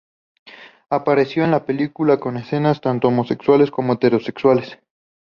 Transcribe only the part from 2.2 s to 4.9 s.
escenas tanto homosexuales como heterosexuales.